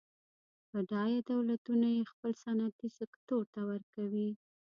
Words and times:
بډایه 0.71 1.19
دولتونه 1.31 1.87
یې 1.95 2.03
خپل 2.11 2.31
صنعتي 2.43 2.89
سکتور 2.99 3.43
ته 3.53 3.61
ورکوي. 3.69 4.29